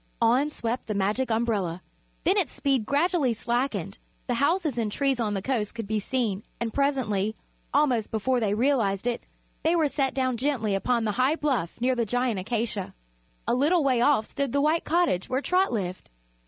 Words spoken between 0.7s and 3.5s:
the Magic Umbrella. Then its speed gradually